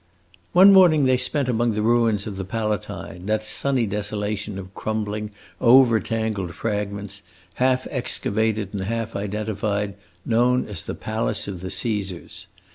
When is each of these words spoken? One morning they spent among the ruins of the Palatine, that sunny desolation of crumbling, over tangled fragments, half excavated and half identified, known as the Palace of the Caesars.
One 0.53 0.73
morning 0.73 1.05
they 1.05 1.15
spent 1.17 1.47
among 1.47 1.73
the 1.73 1.83
ruins 1.83 2.25
of 2.25 2.35
the 2.35 2.43
Palatine, 2.43 3.27
that 3.27 3.43
sunny 3.43 3.85
desolation 3.85 4.57
of 4.57 4.73
crumbling, 4.73 5.29
over 5.61 5.99
tangled 5.99 6.55
fragments, 6.55 7.21
half 7.61 7.85
excavated 7.91 8.69
and 8.73 8.85
half 8.85 9.15
identified, 9.15 9.93
known 10.25 10.65
as 10.65 10.81
the 10.81 10.95
Palace 10.95 11.47
of 11.47 11.61
the 11.61 11.69
Caesars. 11.69 12.47